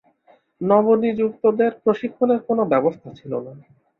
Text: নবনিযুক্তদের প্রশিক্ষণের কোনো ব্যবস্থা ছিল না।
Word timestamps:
নবনিযুক্তদের 0.61 1.71
প্রশিক্ষণের 1.83 2.39
কোনো 2.47 2.63
ব্যবস্থা 2.71 3.09
ছিল 3.19 3.31
না। 3.45 3.51